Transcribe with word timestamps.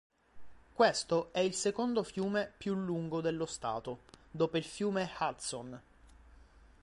Questo 0.73 1.29
è 1.31 1.41
il 1.41 1.53
secondo 1.53 2.01
fiume 2.01 2.51
più 2.57 2.73
lungo 2.73 3.21
dello 3.21 3.45
Stato, 3.45 3.99
dopo 4.31 4.57
il 4.57 4.63
fiume 4.63 5.07
Hudson. 5.19 5.79